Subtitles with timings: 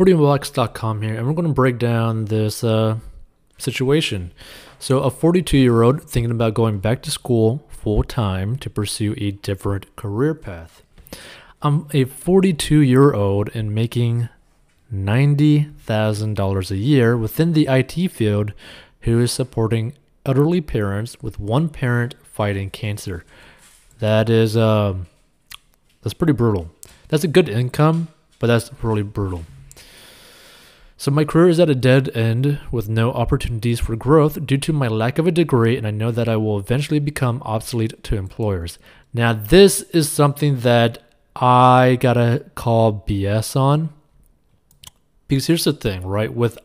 [0.00, 2.96] 40bucks.com here, and we're going to break down this uh,
[3.58, 4.32] situation.
[4.78, 9.14] So, a 42 year old thinking about going back to school full time to pursue
[9.18, 10.82] a different career path.
[11.60, 14.30] I'm a 42 year old and making
[14.90, 18.54] $90,000 a year within the IT field
[19.00, 19.92] who is supporting
[20.24, 23.22] elderly parents with one parent fighting cancer.
[23.98, 25.08] That is, um,
[26.00, 26.70] that's pretty brutal.
[27.08, 28.08] That's a good income,
[28.38, 29.44] but that's really brutal.
[31.00, 34.70] So my career is at a dead end with no opportunities for growth due to
[34.70, 38.18] my lack of a degree, and I know that I will eventually become obsolete to
[38.18, 38.78] employers.
[39.14, 41.02] Now, this is something that
[41.34, 43.94] I gotta call BS on.
[45.26, 46.34] Because here's the thing, right?
[46.34, 46.58] With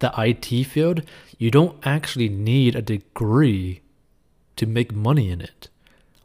[0.00, 1.02] the IT field,
[1.38, 3.82] you don't actually need a degree
[4.56, 5.68] to make money in it.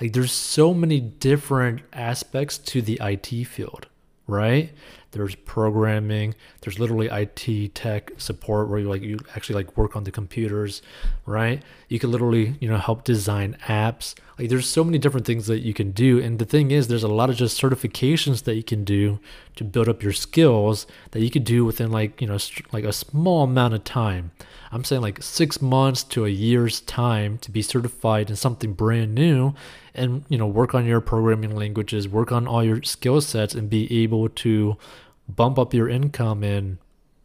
[0.00, 3.88] Like, there's so many different aspects to the IT field,
[4.26, 4.72] right?
[5.12, 10.04] There's programming there's literally IT tech support where you like you actually like work on
[10.04, 10.82] the computers
[11.26, 11.62] right?
[11.88, 14.14] You can literally you know help design apps.
[14.38, 16.18] Like there's so many different things that you can do.
[16.20, 19.20] And the thing is there's a lot of just certifications that you can do
[19.56, 22.38] to build up your skills that you could do within like you know
[22.72, 24.32] like a small amount of time.
[24.70, 29.14] I'm saying like 6 months to a year's time to be certified in something brand
[29.14, 29.54] new
[29.94, 33.68] and you know work on your programming languages work on all your skill sets and
[33.68, 34.78] be able to
[35.36, 36.78] bump up your income and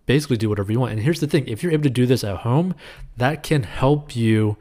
[0.06, 0.94] basically do whatever you want.
[0.94, 2.74] And here's the thing if you're able to do this at home,
[3.18, 4.58] that can help you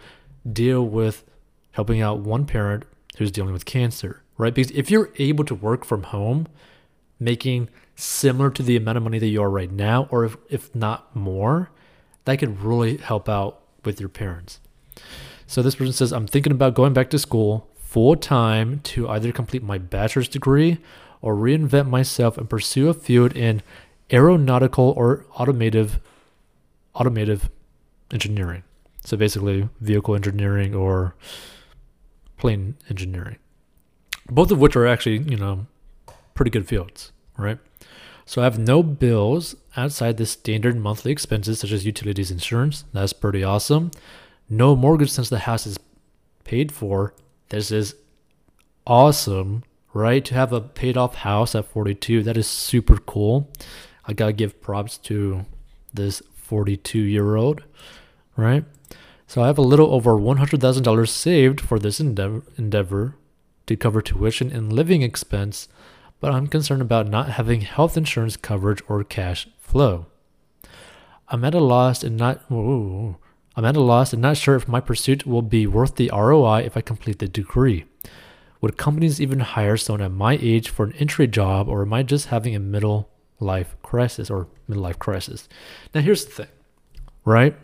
[0.51, 1.25] deal with
[1.73, 2.85] helping out one parent
[3.19, 4.55] who's dealing with cancer, right?
[4.55, 6.47] Because if you're able to work from home,
[7.19, 10.75] making similar to the amount of money that you are right now, or if, if
[10.75, 11.71] not more,
[12.25, 14.61] that could really help out with your parents.
[15.47, 19.33] So this person says, I'm thinking about going back to school full time to either
[19.33, 20.79] complete my bachelor's degree
[21.21, 23.63] or reinvent myself and pursue a field in
[24.13, 25.99] aeronautical or automotive
[26.95, 27.51] automotive
[28.13, 28.63] engineering.
[29.05, 31.15] So basically vehicle engineering or
[32.37, 33.37] plane engineering.
[34.29, 35.67] Both of which are actually, you know,
[36.35, 37.59] pretty good fields, right?
[38.25, 42.85] So I have no bills outside the standard monthly expenses such as utilities insurance.
[42.93, 43.93] That's pretty awesome.
[44.49, 45.79] No mortgage since the house is
[46.43, 47.15] paid for.
[47.51, 47.95] This is
[48.87, 49.63] awesome
[49.97, 50.25] right?
[50.27, 53.51] To have a paid off house at 42, that is super cool.
[54.05, 55.47] I gotta give props to
[55.93, 57.63] this 42 year old,
[58.37, 58.65] right?
[59.27, 63.17] So I have a little over $100,000 saved for this endeavor, endeavor
[63.67, 65.69] to cover tuition and living expense,
[66.21, 70.07] but I'm concerned about not having health insurance coverage or cash flow.
[71.29, 73.17] I'm at a loss and not ooh,
[73.57, 76.61] I'm at a loss and not sure if my pursuit will be worth the ROI
[76.61, 77.87] if I complete the degree.
[78.61, 82.03] Would companies even hire someone at my age for an entry job, or am I
[82.03, 83.09] just having a middle
[83.39, 85.49] life crisis or midlife crisis?
[85.95, 86.49] Now, here's the thing,
[87.25, 87.57] right?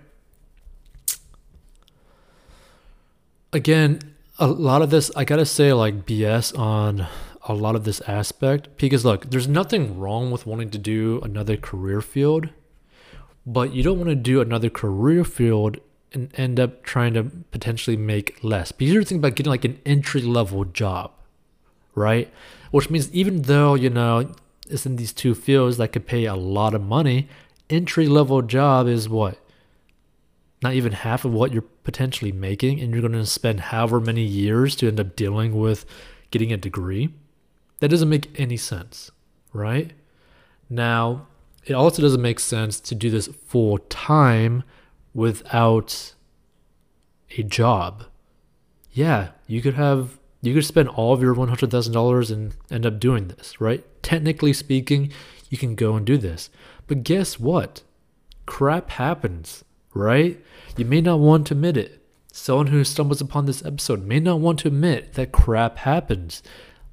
[3.52, 4.00] Again,
[4.38, 7.06] a lot of this, I gotta say, like BS on
[7.44, 11.56] a lot of this aspect because look, there's nothing wrong with wanting to do another
[11.56, 12.48] career field,
[13.44, 15.78] but you don't want to do another career field
[16.14, 18.72] and end up trying to potentially make less.
[18.72, 21.12] But you're thinking about getting like an entry level job,
[21.94, 22.32] right?
[22.70, 24.32] Which means even though, you know,
[24.68, 27.28] it's in these two fields that could pay a lot of money,
[27.68, 29.38] entry level job is what?
[30.62, 34.22] Not even half of what you're potentially making, and you're going to spend however many
[34.22, 35.84] years to end up dealing with
[36.30, 37.10] getting a degree.
[37.80, 39.10] That doesn't make any sense,
[39.52, 39.92] right?
[40.70, 41.26] Now,
[41.64, 44.62] it also doesn't make sense to do this full time
[45.14, 46.14] without
[47.36, 48.04] a job,
[48.92, 52.54] yeah, you could have you could spend all of your one hundred thousand dollars and
[52.70, 53.84] end up doing this, right?
[54.02, 55.12] Technically speaking,
[55.48, 56.50] you can go and do this.
[56.86, 57.82] But guess what?
[58.44, 59.64] Crap happens,
[59.94, 60.42] right?
[60.76, 62.00] You may not want to admit it.
[62.32, 66.42] Someone who stumbles upon this episode may not want to admit that crap happens.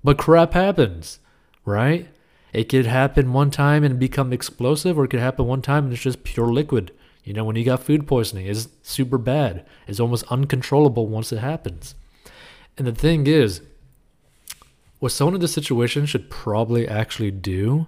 [0.03, 1.19] But crap happens,
[1.65, 2.09] right?
[2.53, 5.93] It could happen one time and become explosive, or it could happen one time and
[5.93, 6.91] it's just pure liquid.
[7.23, 9.65] You know, when you got food poisoning, it's super bad.
[9.87, 11.95] It's almost uncontrollable once it happens.
[12.77, 13.61] And the thing is,
[14.99, 17.87] what someone in this situation should probably actually do,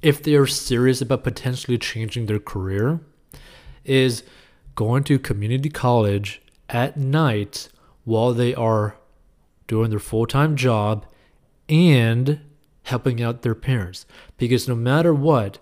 [0.00, 3.00] if they are serious about potentially changing their career,
[3.84, 4.22] is
[4.74, 7.68] going to community college at night
[8.04, 8.96] while they are
[9.66, 11.06] doing their full time job
[11.68, 12.40] and
[12.84, 14.06] helping out their parents.
[14.36, 15.58] Because no matter what,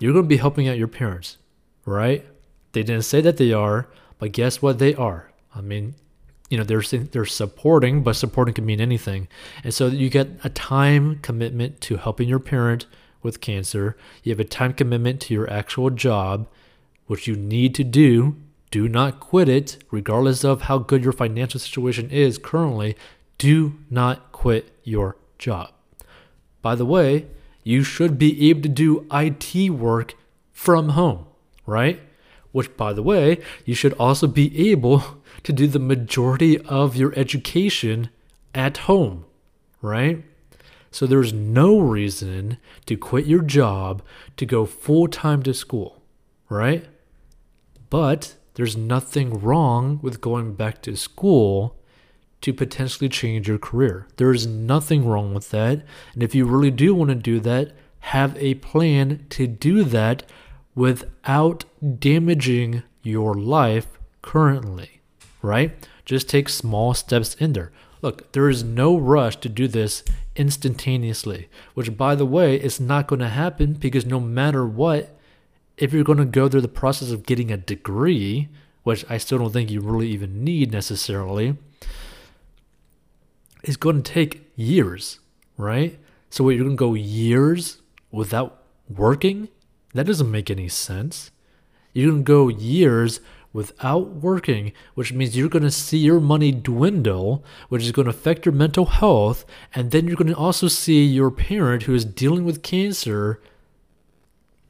[0.00, 1.36] you're going to be helping out your parents
[1.90, 2.24] right?
[2.72, 3.88] They didn't say that they are,
[4.18, 4.78] but guess what?
[4.78, 5.30] They are.
[5.54, 5.94] I mean,
[6.48, 9.28] you know, they're they're supporting, but supporting can mean anything.
[9.64, 12.86] And so you get a time commitment to helping your parent
[13.22, 13.96] with cancer.
[14.22, 16.48] You have a time commitment to your actual job,
[17.06, 18.36] which you need to do.
[18.70, 22.96] Do not quit it, regardless of how good your financial situation is currently.
[23.38, 25.72] Do not quit your job.
[26.62, 27.26] By the way,
[27.64, 30.14] you should be able to do IT work
[30.52, 31.26] from home,
[31.70, 32.00] right?
[32.52, 37.12] Which, by the way, you should also be able to do the majority of your
[37.16, 38.10] education
[38.54, 39.24] at home,
[39.80, 40.24] right?
[40.90, 44.02] So there's no reason to quit your job
[44.36, 46.02] to go full time to school,
[46.48, 46.84] right?
[47.88, 51.76] But there's nothing wrong with going back to school
[52.40, 54.08] to potentially change your career.
[54.16, 55.84] There's nothing wrong with that.
[56.14, 60.24] And if you really do want to do that, have a plan to do that
[60.74, 61.64] without
[61.98, 65.00] damaging your life currently,
[65.42, 65.88] right?
[66.04, 67.72] Just take small steps in there.
[68.02, 70.02] Look, there is no rush to do this
[70.34, 75.16] instantaneously, which, by the way, is not going to happen because no matter what,
[75.76, 78.48] if you're going to go through the process of getting a degree,
[78.82, 81.56] which I still don't think you really even need necessarily,
[83.62, 85.20] it's going to take years,
[85.56, 85.98] right?
[86.30, 89.48] So, wait, you're going to go years without working?
[89.94, 91.30] That doesn't make any sense.
[91.92, 93.20] You're going to go years
[93.52, 98.10] without working, which means you're going to see your money dwindle, which is going to
[98.10, 99.44] affect your mental health.
[99.74, 103.40] And then you're going to also see your parent who is dealing with cancer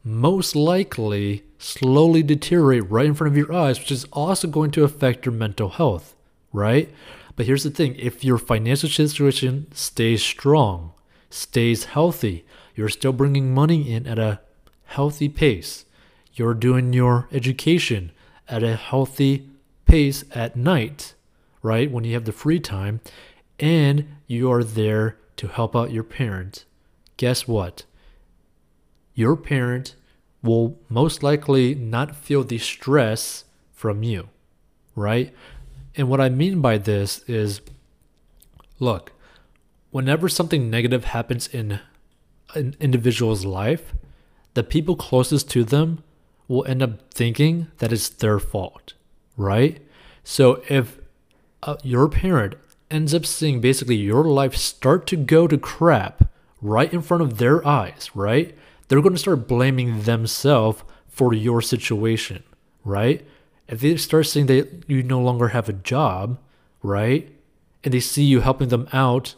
[0.02, 4.84] most likely slowly deteriorate right in front of your eyes, which is also going to
[4.84, 6.16] affect your mental health,
[6.52, 6.90] right?
[7.36, 10.92] But here's the thing if your financial situation stays strong,
[11.28, 14.40] stays healthy, you're still bringing money in at a
[14.90, 15.84] healthy pace,
[16.34, 18.10] you're doing your education
[18.48, 19.48] at a healthy
[19.84, 21.14] pace at night,
[21.62, 21.88] right?
[21.88, 23.00] When you have the free time,
[23.60, 26.64] and you are there to help out your parent.
[27.18, 27.84] Guess what?
[29.14, 29.94] Your parent
[30.42, 34.28] will most likely not feel the stress from you,
[34.96, 35.32] right?
[35.94, 37.60] And what I mean by this is
[38.80, 39.12] look,
[39.92, 41.78] whenever something negative happens in
[42.54, 43.94] an individual's life,
[44.54, 46.02] the people closest to them
[46.48, 48.94] will end up thinking that it's their fault,
[49.36, 49.80] right?
[50.24, 50.98] So if
[51.62, 52.54] uh, your parent
[52.90, 56.28] ends up seeing basically your life start to go to crap
[56.60, 58.56] right in front of their eyes, right?
[58.88, 62.42] They're going to start blaming themselves for your situation,
[62.84, 63.24] right?
[63.68, 66.38] If they start seeing that you no longer have a job,
[66.82, 67.32] right?
[67.84, 69.36] And they see you helping them out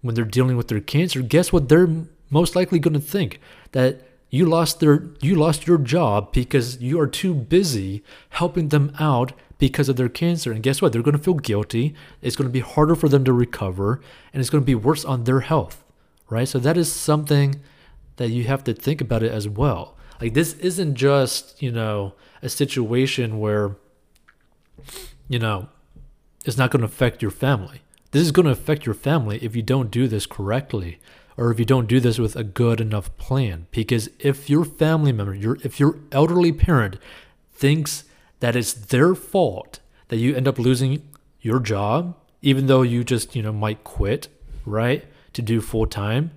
[0.00, 1.88] when they're dealing with their cancer, guess what they're
[2.30, 3.40] most likely going to think?
[3.72, 4.02] That
[4.32, 9.32] you lost their you lost your job because you are too busy helping them out
[9.58, 10.50] because of their cancer.
[10.50, 10.92] And guess what?
[10.92, 11.94] They're going to feel guilty.
[12.22, 14.00] It's going to be harder for them to recover
[14.32, 15.84] and it's going to be worse on their health,
[16.30, 16.48] right?
[16.48, 17.60] So that is something
[18.16, 19.98] that you have to think about it as well.
[20.18, 23.76] Like this isn't just, you know, a situation where
[25.28, 25.68] you know,
[26.46, 27.82] it's not going to affect your family.
[28.12, 31.00] This is going to affect your family if you don't do this correctly
[31.36, 33.66] or if you don't do this with a good enough plan.
[33.70, 36.98] Because if your family member, your if your elderly parent
[37.52, 38.04] thinks
[38.40, 41.02] that it's their fault that you end up losing
[41.40, 44.28] your job, even though you just, you know, might quit,
[44.66, 45.04] right?
[45.34, 46.32] To do full time,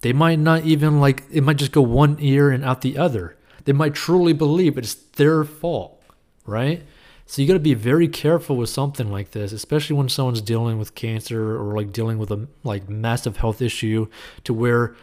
[0.00, 3.36] they might not even like it might just go one ear and out the other.
[3.64, 6.02] They might truly believe it's their fault,
[6.46, 6.82] right?
[7.30, 10.80] So you got to be very careful with something like this, especially when someone's dealing
[10.80, 14.08] with cancer or like dealing with a like massive health issue
[14.42, 14.96] to where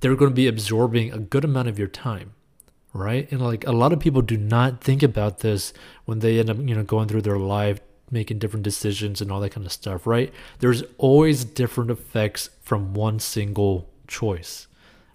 [0.00, 2.32] they're going to be absorbing a good amount of your time,
[2.92, 3.30] right?
[3.30, 5.72] And like a lot of people do not think about this
[6.06, 7.78] when they end up, you know, going through their life
[8.10, 10.34] making different decisions and all that kind of stuff, right?
[10.58, 14.66] There's always different effects from one single choice,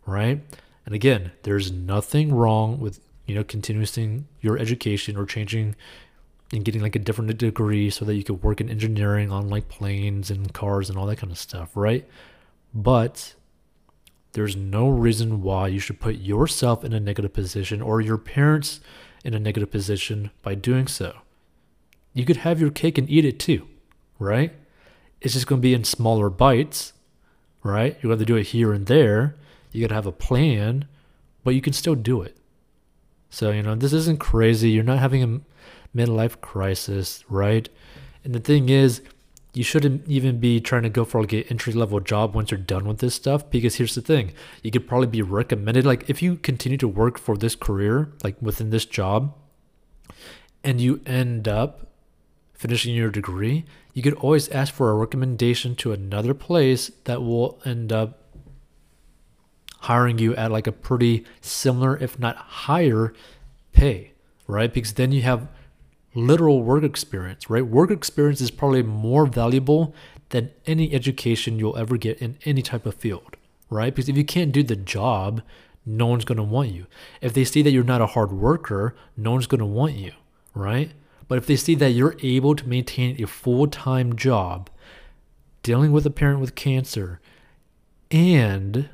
[0.06, 0.40] right?
[0.86, 5.76] And again, there's nothing wrong with you know continuing your education or changing
[6.54, 9.68] and getting like a different degree so that you could work in engineering on like
[9.68, 12.08] planes and cars and all that kind of stuff, right?
[12.74, 13.34] But
[14.34, 18.80] there's no reason why you should put yourself in a negative position or your parents
[19.24, 21.18] in a negative position by doing so.
[22.14, 23.68] You could have your cake and eat it too,
[24.20, 24.54] right?
[25.22, 26.94] It's just going to be in smaller bites,
[27.64, 27.98] right?
[28.02, 29.36] You have to do it here and there.
[29.72, 30.86] You got to have a plan,
[31.44, 32.38] but you can still do it.
[33.30, 34.70] So, you know, this isn't crazy.
[34.70, 35.42] You're not having a
[35.96, 37.70] midlife crisis, right?
[38.24, 39.02] And the thing is,
[39.54, 42.60] you shouldn't even be trying to go for like an entry level job once you're
[42.60, 44.34] done with this stuff because here's the thing
[44.64, 48.36] you could probably be recommended like if you continue to work for this career like
[48.42, 49.32] within this job
[50.64, 51.92] and you end up
[52.56, 57.62] finishing your degree you could always ask for a recommendation to another place that will
[57.64, 58.24] end up
[59.84, 63.14] hiring you at like a pretty similar, if not higher,
[63.74, 64.14] pay,
[64.48, 64.74] right?
[64.74, 65.48] Because then you have
[66.16, 67.66] literal work experience, right?
[67.66, 69.94] Work experience is probably more valuable
[70.30, 73.36] than any education you'll ever get in any type of field,
[73.70, 73.94] right?
[73.94, 75.42] Because if you can't do the job,
[75.86, 76.88] no one's going to want you.
[77.22, 80.14] If they see that you're not a hard worker, no one's going to want you,
[80.54, 80.92] right?
[81.28, 84.70] But if they see that you're able to maintain a full time job,
[85.62, 87.20] dealing with a parent with cancer,
[88.12, 88.90] and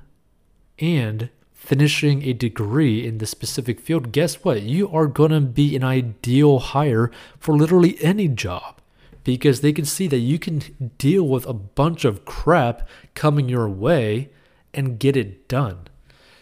[0.77, 4.63] and finishing a degree in the specific field, guess what?
[4.63, 8.77] You are going to be an ideal hire for literally any job
[9.23, 13.69] because they can see that you can deal with a bunch of crap coming your
[13.69, 14.29] way
[14.73, 15.79] and get it done.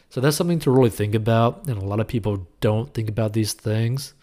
[0.09, 3.33] So that's something to really think about, and a lot of people don't think about
[3.33, 4.13] these things.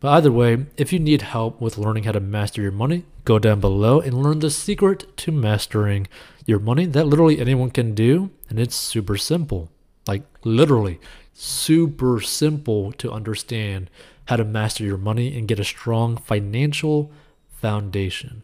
[0.00, 3.38] But either way, if you need help with learning how to master your money, go
[3.38, 6.06] down below and learn the secret to mastering
[6.46, 9.70] your money that literally anyone can do, and it's super simple.
[10.06, 11.00] Like, literally,
[11.32, 13.90] super simple to understand
[14.26, 17.10] how to master your money and get a strong financial
[17.48, 18.42] foundation.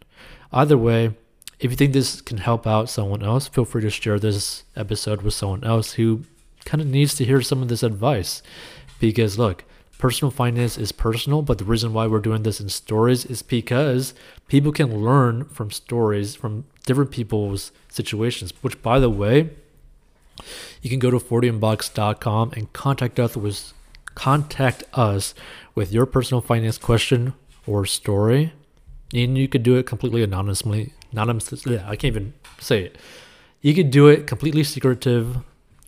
[0.53, 1.15] Either way,
[1.59, 5.23] if you think this can help out someone else, feel free to share this episode
[5.23, 6.25] with someone else who
[6.65, 8.43] kind of needs to hear some of this advice.
[8.99, 9.65] Because look,
[9.99, 14.15] personal finance is personal, but the reason why we're doing this in stories is because
[14.49, 19.51] people can learn from stories from different people's situations, which by the way,
[20.81, 23.73] you can go to 40inbox.com and contact us with
[24.15, 25.35] contact us
[25.75, 27.35] with your personal finance question
[27.67, 28.53] or story.
[29.15, 30.93] And you could do it completely anonymously.
[31.13, 32.99] Anonymously, yeah, I can't even say it.
[33.61, 35.39] You could do it completely secretive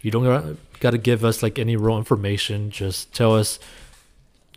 [0.05, 2.71] you don't got to give us like any real information.
[2.71, 3.59] Just tell us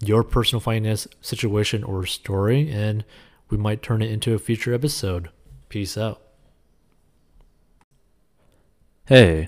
[0.01, 3.05] your personal finance situation or story, and
[3.49, 5.29] we might turn it into a future episode.
[5.69, 6.21] Peace out.
[9.05, 9.47] Hey,